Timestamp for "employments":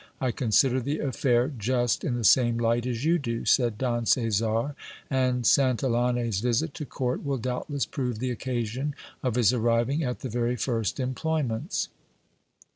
10.99-11.87